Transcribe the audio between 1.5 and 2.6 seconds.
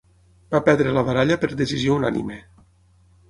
decisió unànime.